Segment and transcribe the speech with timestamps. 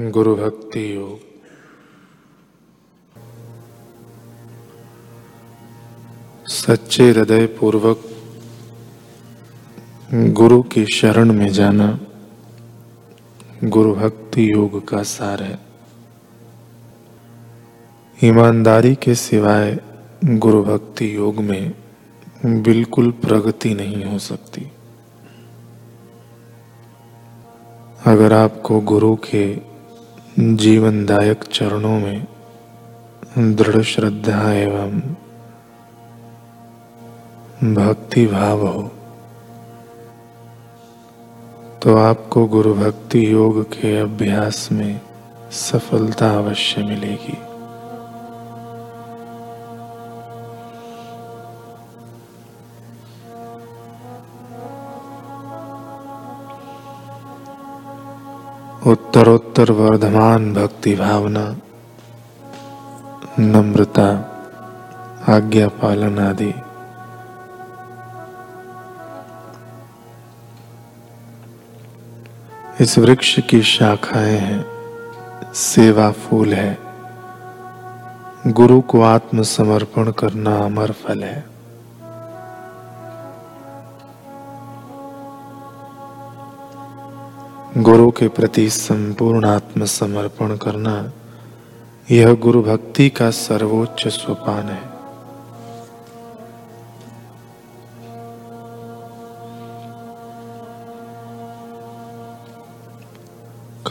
[0.00, 1.18] गुरु भक्ति योग।
[6.46, 8.00] सच्चे हृदय पूर्वक
[10.14, 12.00] गुरु की शरण में जाना
[13.64, 15.58] गुरु भक्ति योग का सार है।
[18.24, 19.80] ईमानदारी के सिवाय
[20.24, 21.74] गुरु भक्ति योग में
[22.46, 24.70] बिल्कुल प्रगति नहीं हो सकती।
[28.06, 29.69] अगर आपको गुरु के
[30.38, 32.26] जीवनदायक चरणों में
[33.38, 35.00] दृढ़ श्रद्धा एवं
[37.74, 38.82] भक्ति भाव हो
[41.82, 45.00] तो आपको गुरु भक्ति योग के अभ्यास में
[45.52, 47.49] सफलता अवश्य मिलेगी।
[58.86, 61.56] उत्तरोत्तर वर्धमान भक्ति भावना,
[63.38, 64.08] नम्रता,
[65.28, 66.54] आज्ञा पालन आदि।
[72.80, 74.66] इस वृक्ष की शाखाएँ हैं,
[75.54, 76.78] सेवा फूल है।
[78.46, 81.49] गुरु को आत्मसमर्पण करना अमर फल है।
[87.78, 91.12] गुरु के प्रति संपूर्ण आत्मसमर्पण करना,
[92.10, 94.82] यह गुरु भक्ति का सर्वोच्च सोपान है।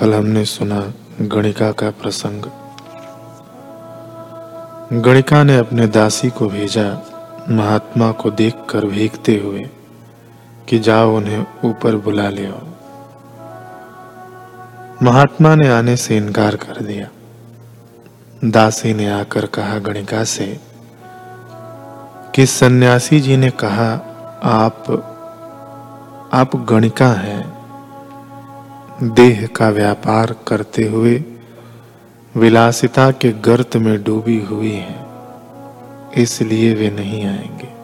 [0.00, 2.42] कल हमने सुना गणिका का प्रसंग।
[5.02, 7.02] गणिका ने अपने दासी को भेजा,
[7.50, 9.70] महात्मा को देखकर भीगते हुए,
[10.68, 12.68] कि जाओ उन्हें ऊपर बुला ले आओ।
[15.02, 17.08] महात्मा ने आने से इनकार कर दिया।
[18.44, 20.60] दासी ने आकर कहा, गणिका से,
[22.34, 23.92] कि सन्यासी जी ने कहा,
[24.42, 24.90] आप
[26.32, 27.58] आप गणिका हैं।
[29.02, 31.24] देह का व्यापार करते हुए
[32.36, 35.06] विलासिता के गर्त में डूबी हुई हैं,
[36.12, 37.77] इसलिए वे नहीं आएँगे।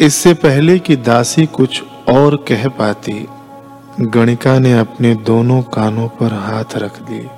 [0.00, 3.28] इससे पहले कि दासी कुछ और कह पाती,
[4.00, 7.30] गणिका ने अपने दोनों कानों पर हाथ रख दिए।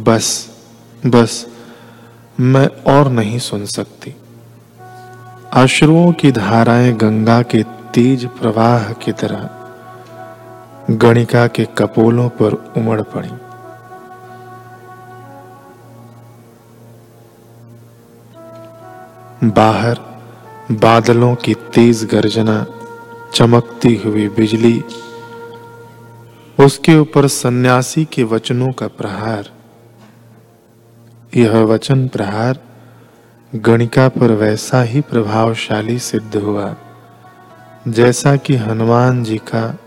[0.00, 0.50] बस
[1.06, 1.46] बस,
[2.40, 4.16] मैं और नहीं सुन सकती।
[5.52, 7.62] अश्रुओं की धाराएँ गंगा के
[7.94, 9.50] तेज प्रवाह की तरह
[10.90, 13.30] गणिका के कपोलों पर उमड़ पड़ी।
[19.48, 20.13] बाहर
[20.72, 22.66] बादलों की तेज गर्जना,
[23.34, 24.84] चमकती हुई बिजली,
[26.60, 29.50] उसके ऊपर सन्यासी के वचनों का प्रहार।
[31.36, 32.60] यह वचन प्रहार
[33.54, 36.76] गणिका पर वैसा ही प्रभावशाली सिद्ध हुआ,
[37.88, 39.78] जैसा कि हनुमान जी का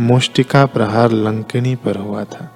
[0.00, 2.50] मुष्टिका प्रहार लंकिनी पर हुआ था।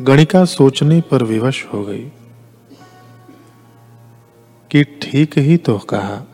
[0.00, 2.12] गणिका सोचने पर विवश हो गई।
[4.70, 6.26] कि ठीक ही तो कहा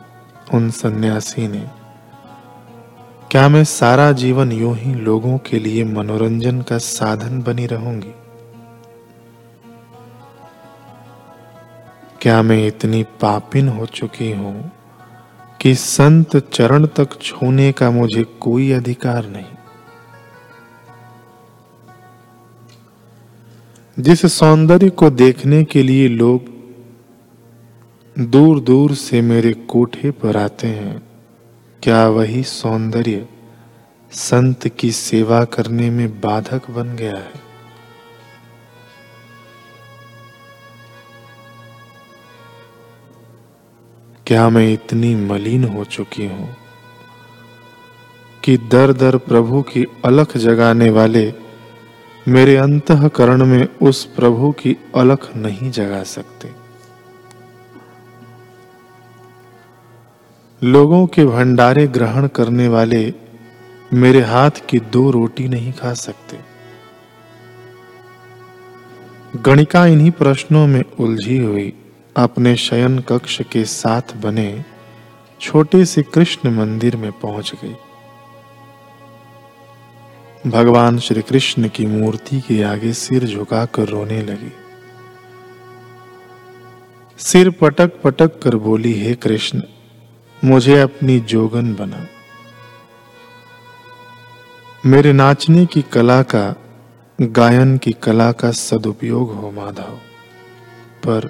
[0.53, 1.69] उन सन्यासी ने।
[3.31, 8.13] क्या मैं सारा जीवन यूँ ही लोगों के लिए मनोरंजन का साधन बनी रहूँगी?
[12.21, 14.71] क्या मैं इतनी पापिन हो चुकी हूँ
[15.61, 19.45] कि संत चरण तक छूने का मुझे कोई अधिकार नहीं?
[23.99, 26.52] जिस सौंदर्य को देखने के लिए लोग
[28.19, 31.03] दूर दूर से मेरे कोठे पर आते हैं।
[31.83, 33.27] क्या वही सौंदर्य
[34.11, 37.31] संत की सेवा करने में बाधक बन गया है?
[44.27, 46.57] क्या मैं इतनी मलिन हो चुकी हूँ
[48.43, 51.33] कि दर दर प्रभु की अलख जगाने वाले
[52.27, 56.62] मेरे अंतकरण में उस प्रभु की अलख नहीं जगा सकते?
[60.63, 63.13] लोगों के भंडारे ग्रहण करने वाले
[63.93, 66.37] मेरे हाथ की दो रोटी नहीं खा सकते।
[69.41, 71.73] गणिका इन्हीं प्रश्नों में उलझी हुई
[72.17, 74.65] अपने शयन कक्ष के साथ बने
[75.41, 77.75] छोटे से कृष्ण मंदिर में पहुँच गई।
[80.49, 84.51] भगवान श्री कृष्ण की मूर्ति के आगे सिर झुकाकर रोने लगी।
[87.17, 89.61] सिर पटक पटक कर बोली, हे कृष्ण
[90.45, 92.07] मुझे अपनी जोगन बना।
[94.85, 96.55] मेरे नाचने की कला का,
[97.21, 99.99] गायन की कला का सदुपयोग हो माधव,
[101.05, 101.27] पर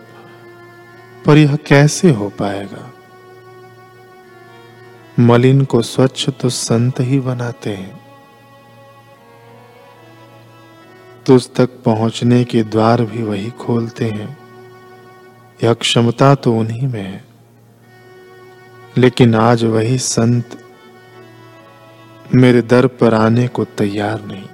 [1.25, 2.93] पर यह कैसे हो पाएगा?
[5.19, 8.01] मलिन को स्वच्छ तो संत ही बनाते हैं।
[11.25, 14.37] तुझ तक पहुँचने के द्वार भी वही खोलते हैं।
[15.63, 17.32] यह क्षमता तो उन्हीं में है।
[18.97, 20.57] लेकिन आज वही संत
[22.35, 24.47] मेरे दर पर आने को तैयार नहीं।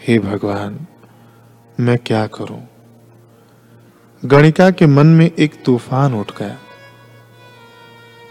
[0.00, 0.78] हे भगवान,
[1.80, 2.60] मैं क्या करूँ?
[4.22, 6.58] गणिका के मन में एक तूफ़ान उठ गया,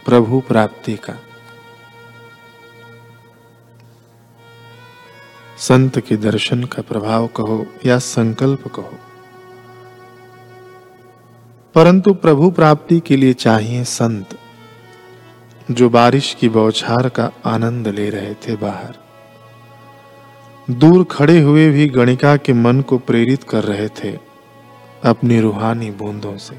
[0.06, 1.18] प्रभु प्राप्ति का।
[5.58, 8.98] संत के दर्शन का प्रभाव कहो या संकल्प कहो
[11.78, 14.30] परंतु प्रभु प्राप्ति के लिए चाहिए संत,
[15.72, 18.96] जो बारिश की बौछार का आनंद ले रहे थे बाहर।
[20.74, 24.18] दूर खड़े हुए भी गणिका के मन को प्रेरित कर रहे थे
[25.04, 26.56] अपनी रूहानी बूंदों से।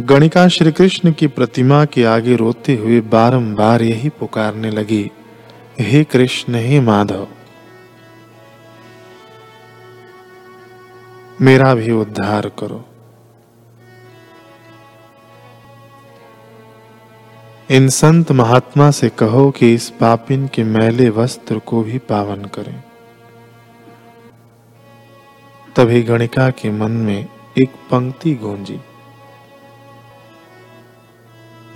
[0.00, 5.10] गणिका श्री कृष्ण की प्रतिमा के आगे रोते हुए बारंबार यही पुकारने लगी,
[5.80, 7.26] हे कृष्ण, हे माधव
[11.42, 12.84] मेरा भी उद्धार करो।
[17.70, 22.82] इन संत महात्मा से कहो कि इस पापिन के मैले वस्त्र को भी पावन करें।
[25.76, 27.28] तभी गणिका के मन में
[27.58, 28.80] एक पंक्ति गूंजी।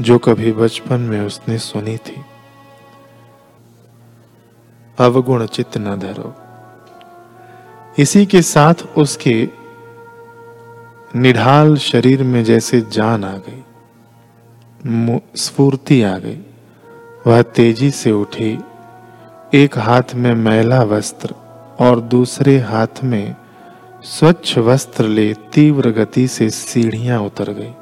[0.00, 2.20] जो कभी बचपन में उसने सुनी थी।
[4.98, 6.45] अवगुण चित्त न धरो।
[7.98, 9.48] इसी के साथ उसके
[11.16, 13.62] निढाल शरीर में जैसे जान आ गई
[15.36, 16.38] स्फूर्ति आ गई।
[17.26, 18.58] वह तेज़ी से उठी,
[19.54, 21.34] एक हाथ में मैला वस्त्र
[21.80, 23.34] और दूसरे हाथ में
[24.02, 27.72] स्वच्छ वस्त्र ले तीव्र गति से सीढ़ियाँ उतर गई।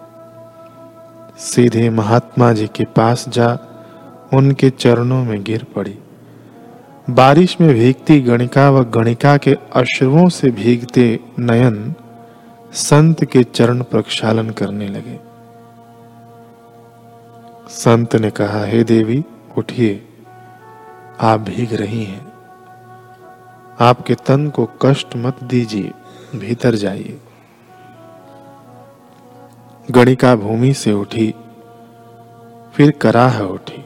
[1.39, 3.59] सीधे महात्मा जी के पास जा,
[4.35, 5.99] उनके चरणों में गिर पड़ी।
[7.11, 11.95] बारिश में भीगती गणिका व गणिका के अश्रुओं से भीगते नयन
[12.73, 15.21] संत के चरण प्रक्षालन करने लगे।
[17.69, 19.25] संत ने कहा, हे देवी,
[19.59, 20.09] उठिए।
[21.21, 22.33] आप भीग रही हैं।
[23.81, 25.93] आपके तन को कष्ट मत दीजिए।
[26.39, 27.21] भीतर जाइए।
[29.91, 31.35] गणिका भूमि से उठी,
[32.75, 33.85] फिर कराह उठी।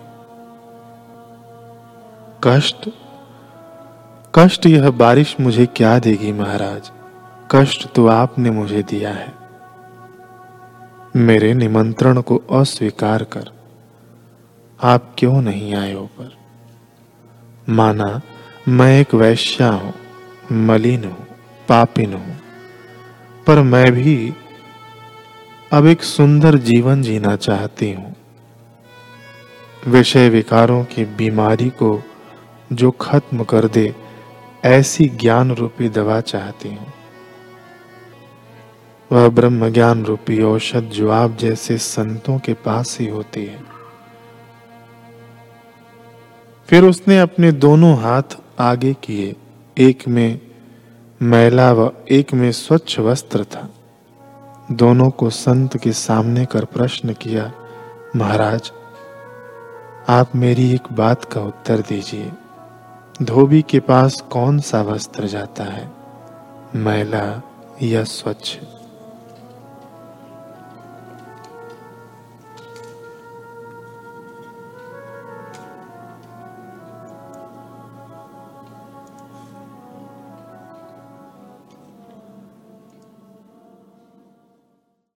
[2.44, 2.90] कष्ट
[4.34, 6.90] कष्ट यह बारिश मुझे क्या देगी महाराज?
[7.50, 9.34] कष्ट तो आपने मुझे दिया है।
[11.16, 13.50] मेरे निमंत्रण को अस्वीकार कर।
[14.82, 16.36] आप क्यों नहीं आए ऊपर?
[17.68, 18.20] माना
[18.68, 19.94] मैं एक वैश्या हूँ,
[20.52, 21.26] मलिन हूँ,
[21.68, 22.36] पापिन हूँ।
[23.46, 24.34] पर मैं भी
[25.72, 28.16] अब एक सुंदर जीवन जीना चाहती हूँ।
[29.86, 32.02] विषय विकारों की बीमारी को
[32.72, 34.07] जो खत्म कर दे
[34.64, 36.92] ऐसी ज्ञान रूपी दवा चाहती हूँ।
[39.12, 43.60] वह ब्रह्म ज्ञान रूपी औषध जो आप जैसे संतों के पास ही होती है।
[46.68, 48.22] फिर उसने अपने दोनों हाथ
[48.58, 49.36] आगे किए,
[49.78, 50.40] एक में
[51.22, 53.74] मैला व एक में स्वच्छ वस्त्र था।
[54.72, 57.52] दोनों को संत के सामने कर प्रश्न किया,
[58.16, 58.72] महाराज,
[60.08, 62.32] आप मेरी एक बात का उत्तर दीजिए।
[63.22, 65.90] धोबी के पास कौन सा वस्त्र जाता है?
[66.74, 67.42] मैला
[67.82, 68.58] या स्वच्छ?